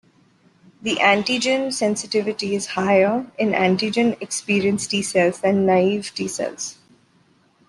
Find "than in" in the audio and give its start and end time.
5.41-5.65